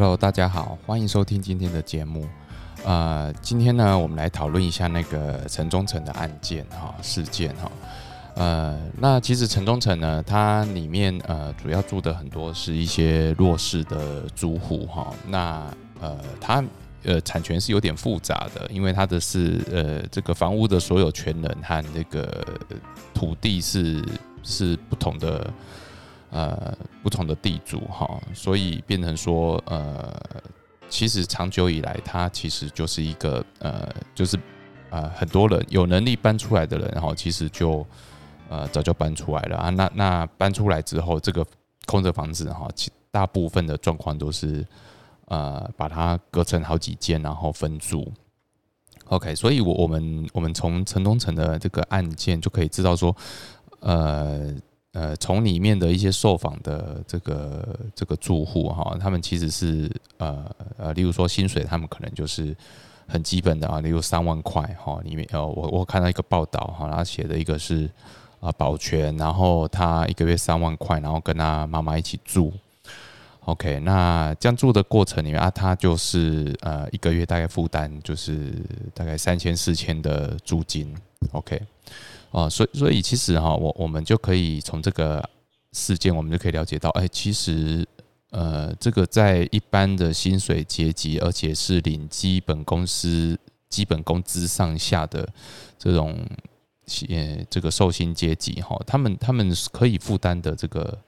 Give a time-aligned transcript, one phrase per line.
[0.00, 2.26] Hello，大家好，欢迎收听今天的节目。
[2.86, 7.70] 呃，今天呢，我们来讨论一下那个城中城的案件哈事件哈。
[8.34, 15.12] 呃，那其实城中城呢，它里面呃主要住的很多是一些弱势的租户哈。
[15.28, 16.64] 那呃，它
[17.02, 22.42] 呃产权是有点复杂的，因为它的是呃这个房屋的所有权人和这个
[23.12, 24.02] 土地是
[24.42, 25.52] 是不同的。
[26.30, 30.14] 呃，不同的地主哈，所以变成说，呃，
[30.88, 34.38] 其实长久以来，它其实就是一个呃，就是
[34.90, 37.84] 呃，很多人有能力搬出来的人哈，其实就
[38.48, 39.70] 呃早就搬出来了啊。
[39.70, 41.44] 那那搬出来之后，这个
[41.86, 44.64] 空着房子哈，其大部分的状况都是
[45.24, 48.12] 呃把它隔成好几间，然后分住。
[49.06, 53.16] OK，所以我我们我们从城东城的这个案件就可以知道说，
[53.80, 54.54] 呃。
[54.92, 59.88] 呃，从里面的一些受访的这个这个住户哈，他们其实是
[60.18, 60.44] 呃
[60.76, 62.56] 呃，例如说薪水，他们可能就是
[63.06, 67.88] 很基本的啊，例如三万块哈，里面呃，我我看到一个报道哈，他写的一个是
[68.40, 72.52] 啊保全，然后他一个月三万块，然后跟他妈妈一起住
[73.44, 78.52] ，OK，那这样住的过程里面啊，他就是呃一个月大概负担就是
[78.92, 80.92] 大概三千四千的租金
[81.30, 81.62] ，OK。
[82.30, 85.28] 啊，所以所以其实哈，我我们就可以从这个
[85.72, 87.84] 事件，我们就可以了解到，哎，其实
[88.30, 93.36] 呃，这个在一般的薪水阶级，而且是领基本公司
[93.68, 95.28] 基本工资上下的
[95.76, 96.16] 这种
[97.08, 100.98] 呃这个受薪阶级哈，他们他们可以负担的这个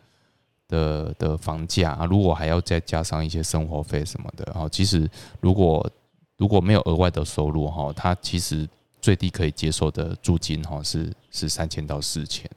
[0.66, 5.08] 的的房价啊，如果还要再加上一些生活费什么的，然后其实
[5.40, 5.88] 如果
[6.36, 8.68] 如果没有额外的收入哈，他其实。
[9.02, 12.48] 最低可以接受的租金哈是是三千到四千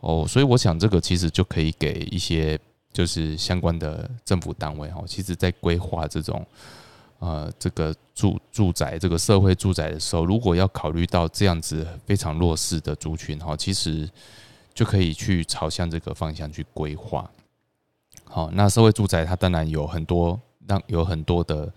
[0.00, 2.56] 哦，所以我想这个其实就可以给一些
[2.92, 6.46] 就是相关的政府单位哈，其实在规划这种
[7.18, 14.08] 呃这个住住宅这个社会住宅的时候，如果要考虑到这样子非常弱势的族群哈，其实
[14.72, 17.28] 就可以去朝向这个方向去规划。
[18.24, 21.72] 好，那社会住宅它当然有很多让有很多的。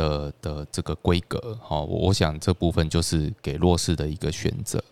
[0.00, 4.82] 的的这个规格，哈，我想这部分就是给弱势的一个选择，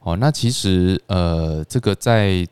[0.00, 2.46] 哦，那其实呃，这个在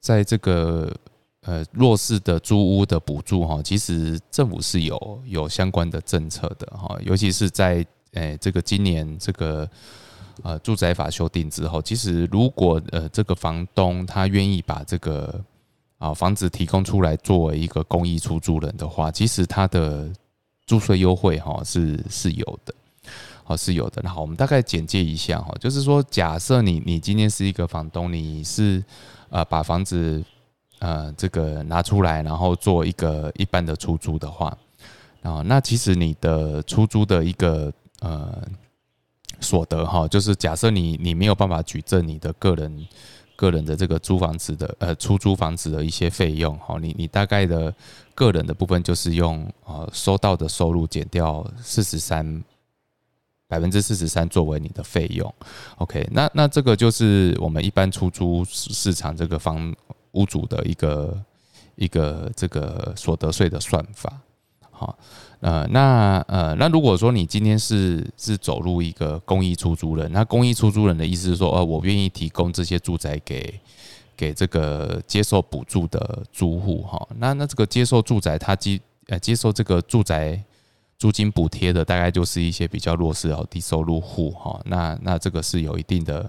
[0.00, 0.94] 在这个
[1.40, 9.68] 呃弱势的租屋的补助，哈，其实政府是有有相关的政策的，哈，尤其是在诶这个今年这个
[10.44, 15.44] 呃住宅法修订之后，其实如果呃这个房东他愿意把这个
[15.98, 20.08] 啊房子提供出来作为一个公益出租人的话，其实他的
[20.66, 22.74] 租税优惠哈是是有的，
[23.44, 24.02] 好是有的。
[24.02, 28.82] 那好，我们大概简介一下哈，就是说，假设你你今天是一个房东，你是
[29.30, 30.22] 呃把房子
[30.80, 34.56] 呃这个拿出来，然后做一个一般的出租的话，
[35.22, 38.42] 啊，那其实你的出租的一个呃
[39.40, 42.86] 所得哈，就是假设你你没有办法举证你的个人。
[43.36, 47.72] 个人的这个租房子的呃出租房子的一些费用哈，你你大概的
[48.14, 52.42] 个人的部分就是用呃收到的收入减掉四十三
[53.46, 55.32] 百分之四十三作为你的费用
[55.76, 59.72] ，OK，那那这个就是我们一般出租市场这个房
[60.12, 61.22] 屋主的一个
[61.76, 64.12] 一个这个所得税的算法，
[64.76, 64.98] 好。
[65.40, 73.60] 呃，那呃，那如果说你今天是是走入一个公益出租人，那公益出租人的意思是说，呃，我愿意提供这些住宅给
[74.16, 77.06] 给这个接受补助的租户哈。
[77.18, 80.42] 那那这个接受住宅，他接呃接受这个住宅
[80.98, 84.58] 租金补贴的，大概就是一些比较弱势哦低收入户哈。
[84.64, 86.28] 那那这个是有一定的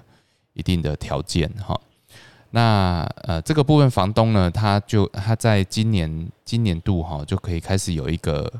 [0.53, 1.79] 一定的条件哈。
[2.57, 8.51] 那呃，这个部分房东呢，他就他在今年今年度哈就可以开始有一个。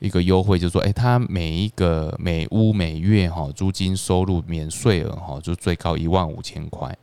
[0.00, 6.96] 一个优惠就是说，哎，他每一个每屋每月哈租金收入免税额哈就最高一万五千块，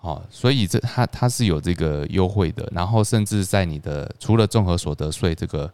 [0.00, 2.66] 好，所以这他他是有这个优惠的。
[2.72, 5.70] 然后甚至在你的除了综合所得税这个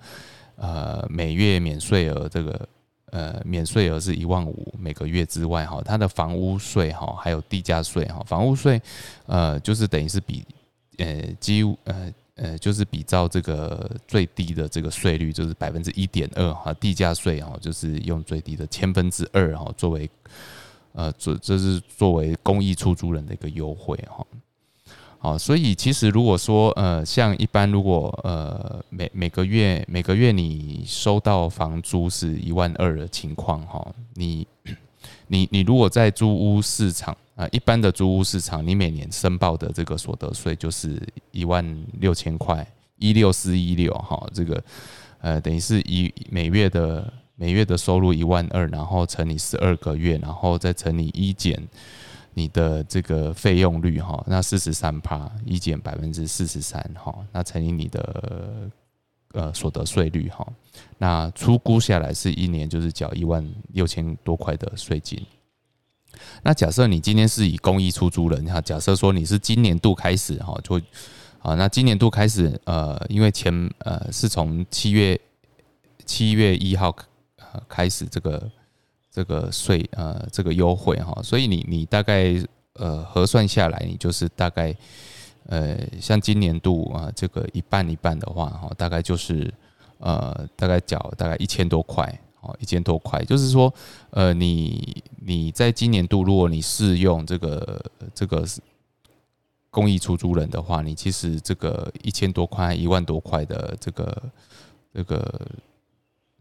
[0.57, 2.69] 呃每月免税额这个
[3.11, 8.81] 呃免税额是一万五每个月之外哈，它的房屋税哈还有地价税哈，房屋税
[9.27, 10.45] 呃就是等于是比
[10.99, 12.13] 呃几呃。
[12.37, 20.09] 呃，就是比照这个最低的这个税率，就是百分之一点二哈，地价税哈，就是用最低的千分之二哈，作为
[20.93, 24.27] 呃，这这是作为公益出租人的一个优惠哈。
[25.23, 34.47] 好，所以其实如果说呃，像一般如果呃每每个月每个月你收到房租是一万二的情况哈，你
[35.29, 37.17] 你你如果在租屋市场。
[37.37, 41.01] 啊，一般的租屋市场，你每年申报的这个所得税就是
[41.31, 41.65] 一万
[41.99, 42.67] 六千块，
[42.99, 44.63] 一六四一六哈，这个
[45.23, 51.59] 呃，等于是一每月的每月的收入一万二，然后乘以十二个月，然后再乘以一减
[52.35, 58.71] 你的这个费用率哈，那四十三帕一减百分之四十三哈，那乘以你的
[59.33, 60.47] 呃所得税率哈，
[60.99, 65.21] 那初估下来是一年就是缴一万六千多块的税金。
[66.43, 70.81] 那假设你今天是以公益出租人哈，假设说你是今年度开始哈，就
[71.41, 75.19] 啊，那今年度开始呃，因为前呃是从七月
[76.05, 76.95] 七月一号
[77.69, 78.51] 开始这个
[79.21, 82.43] 这个税呃这个优惠哈，所以你你大概
[82.75, 84.75] 呃核算下来，你就是大概
[85.45, 89.53] 呃像今年度啊这个一半一半的话哈，大概就是
[89.99, 92.19] 呃大概缴大概一千多块。
[92.43, 93.71] 哦，一千多块，就是说，
[94.13, 97.85] 呃，你你在今年度，如果你适用这个
[98.15, 98.47] 这个
[99.71, 104.23] 公益出租人的话，你其实这个一千多块、一万多块的这个
[104.95, 105.47] 这个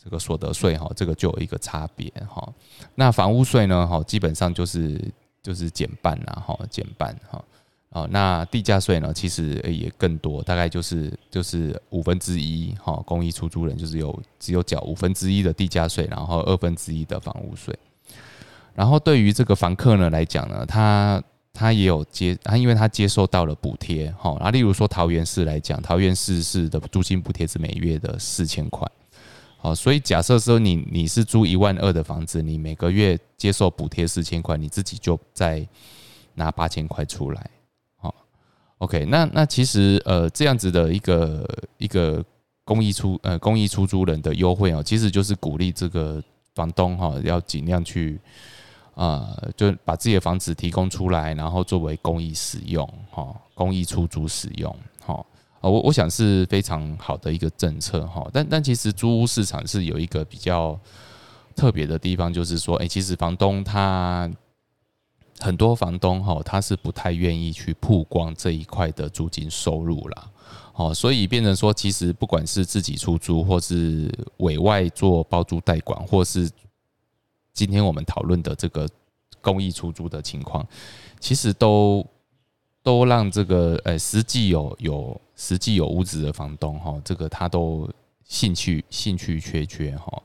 [0.02, 2.48] 这个所得税哈，这个就有一个差别哈。
[2.96, 5.00] 那房屋税呢，哈，基本上就是
[5.44, 7.44] 就是减半啦，哈，减半哈。
[7.92, 9.12] 哦，那地价税呢？
[9.12, 17.76] 其实也更多，大概就是就是五分之一哈，公益出租人就是有只有缴五分之一的地价税，然后二分之一的房屋税。
[18.76, 21.20] 然后对于这个房客呢来讲呢，他
[21.52, 24.38] 他也有接，他因为他接受到了补贴哈。
[24.40, 28.88] 那例如说桃园市来讲，桃园市市的租金补贴是每月的四千块。
[29.62, 35.68] 好，所以假设说你你是租一万二的房子，你每个月接受补贴四千块，你自己就再
[36.34, 37.50] 拿八千块出来。
[37.98, 38.16] 好
[38.78, 41.46] OK，那那其实呃这样子的一个
[41.78, 42.24] 一个
[42.64, 46.24] 公益出呃公益出租人的优惠哦，其实就是鼓励这个
[46.56, 48.18] 房东哈要尽量去
[48.96, 54.74] 啊就把自己的房子提供出来，然后作为公益使用哈，公益出租使用
[55.60, 60.80] 啊我我想是非常好的一个政策哈，但但其实租屋市场是有一个比较
[61.56, 64.30] 特别的地方，就是说哎其实房东他。
[65.42, 70.30] 很多房东哈，他是不太愿意去曝光这一块的租金收入啦，
[70.76, 76.52] 哦，所以变成说，其实不管是自己出租，或是委外做包租代管，或是
[77.54, 78.86] 今天我们讨论的这个
[79.40, 80.68] 公益出租的情况，
[81.22, 82.06] 其实都
[82.84, 87.90] 都让这个呃实际有有实际有屋子的房东哈，这个他都
[88.26, 90.22] 兴趣兴趣缺缺哈。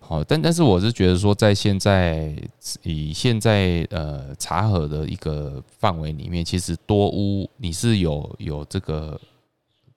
[0.00, 2.34] 好，但但是我是觉得说，在现在
[2.82, 9.18] 以现在呃查核的一个范围里面，其实多屋你是有有这个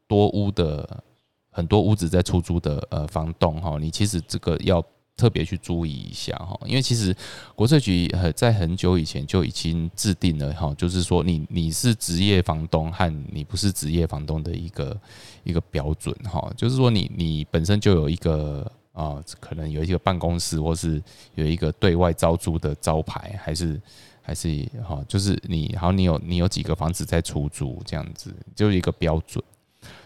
[0.07, 1.03] 多屋的
[1.49, 4.79] 很多屋子在出租的呃房东哈，你其实这个要
[5.15, 7.15] 特别去注意一下哈，因为其实
[7.55, 14.99] 国税局呃在很久以前就已经制定了哈，就是说你你是职业房东和你不是职业房东的一个
[15.43, 18.71] 一个标准哈，就是说你你本身就有一个。
[18.93, 21.01] 啊，可能有一个办公室，或是
[21.33, 23.81] 有一个对外招租的招牌，还是
[24.21, 29.43] 还是哈，就是你好，你有你有几个房子在出租，这样子就是一个标准。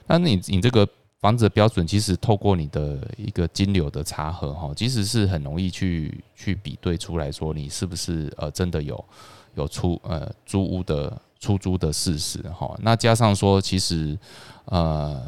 [0.06, 0.87] 那你你这个
[1.19, 9.06] 房子的标准，其实透过你的一个金流的查核哈，其实是很容易去去比对出来说，你是不是呃真的有
[9.56, 12.76] 有出呃租屋的出租的事实哈。
[12.81, 14.18] 那加上说，其实。
[14.69, 15.24] 呃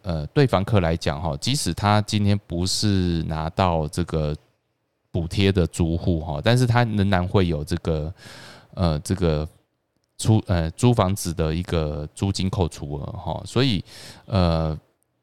[0.00, 4.34] 呃，对房客来讲哈，即使他今天不是拿到这个
[5.10, 8.14] 补贴的租户哈，但是他仍然会有这个
[8.72, 9.46] 呃这个
[10.16, 13.84] 租呃租房子的一个租金扣除额哈，所以
[14.24, 14.74] 呃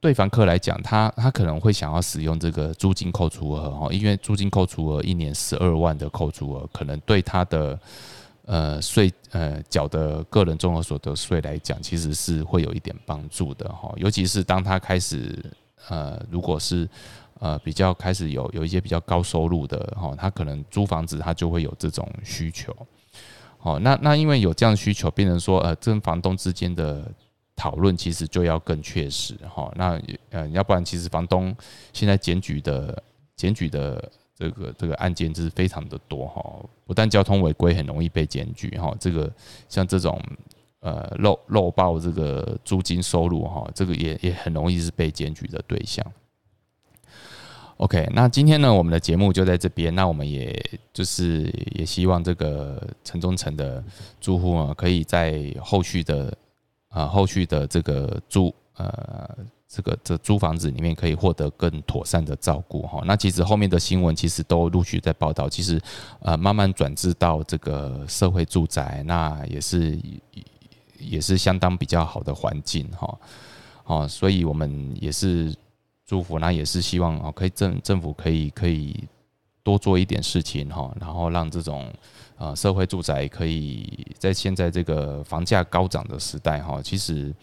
[0.06, 7.80] 对房客来讲，他他可能会想要使用这个租金扣除额哈，因为租金扣除额一年十二万的扣除额，可能对他的。
[8.48, 13.92] 呃，税呃缴的个人综合所得税来讲，其实是会有一点帮助的哈。
[13.98, 15.44] 尤其是当他开始
[15.88, 16.88] 呃，如果是
[17.40, 22.72] 呃比较开始有有一些比较高收入的哈，他可能租房子他就会有这种需求。
[23.64, 27.04] 哦，那那因为有这样的需求，变成说呃，跟房东之间的
[27.56, 29.72] 讨论其实就要更确实哈。
[29.76, 31.56] 那嗯，要不然其实房东
[31.94, 33.04] 现在检举的
[33.36, 34.12] 检举的。
[34.38, 36.44] 这个这个案件就是非常的多哈，
[36.86, 39.32] 不但交通违规很容易被检举哈，这个
[39.70, 40.22] 像这种
[40.82, 46.06] 呃漏漏报这个租金收入哈，这个也也很容易是被检举的对象。
[47.78, 50.54] OK，那今天呢，我们的节目就在这边，那我们也
[50.92, 51.44] 就是
[51.74, 53.82] 也希望这个城中城的
[54.20, 56.38] 住户啊，可以在后续的
[56.96, 59.30] 啊后续的这个租呃。
[59.68, 65.82] 这个这租房子里面可以获得更妥善的照顾哈，那其实后面的新闻其实都陆续在报道，其实
[66.22, 70.00] 呃慢慢转至到这个社会住宅，那也是
[70.98, 73.20] 也是相当比较好的环境哈，
[73.86, 75.54] 哦，所以我们也是
[76.06, 79.04] 祝福，那也是希望哦，可以政政府可以可以
[79.62, 81.92] 多做一点事情哈，然后让这种
[82.38, 87.34] 呃社会住宅可以在现在这个房价高涨的时代哈，其实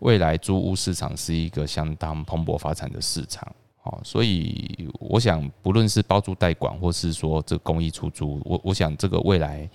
[0.00, 3.46] 未来租屋市场是一个相当蓬勃发展的市场。
[3.82, 9.66] 哦，所以我想，不论是包租代管，或是说这公益出租，我我想这个未来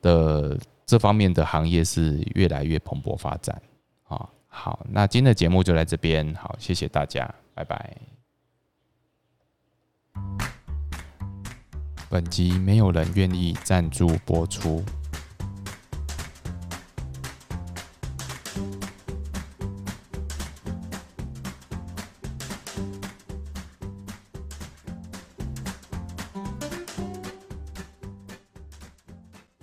[0.00, 3.60] 的这方面的行业是越来越蓬勃发展。
[4.08, 8.17] 啊，好，那今天的节目就在这边，好，谢谢大家，拜拜。
[12.10, 14.82] 本集没有人愿意赞助播出。